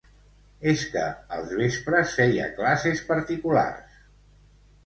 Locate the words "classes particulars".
2.57-4.05